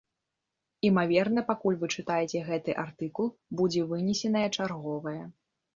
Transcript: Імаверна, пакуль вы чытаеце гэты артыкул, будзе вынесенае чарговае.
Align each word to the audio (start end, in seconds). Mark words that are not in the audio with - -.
Імаверна, 0.89 1.43
пакуль 1.51 1.79
вы 1.83 1.91
чытаеце 1.97 2.43
гэты 2.49 2.71
артыкул, 2.85 3.33
будзе 3.61 3.81
вынесенае 3.95 4.47
чарговае. 4.57 5.21